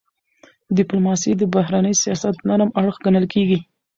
[0.77, 3.59] ډيپلوماسي د بهرني سیاست نرم اړخ ګڼل کېږي.